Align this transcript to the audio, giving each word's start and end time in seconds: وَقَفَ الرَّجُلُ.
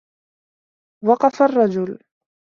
وَقَفَ 1.05 1.41
الرَّجُلُ. 1.41 1.97